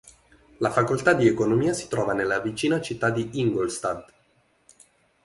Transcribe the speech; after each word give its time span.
La 0.57 0.71
facoltà 0.71 1.13
di 1.13 1.27
economia 1.27 1.73
si 1.73 1.87
trova 1.87 2.13
nella 2.13 2.39
vicina 2.39 2.81
città 2.81 3.11
di 3.11 3.29
Ingolstadt. 3.33 4.11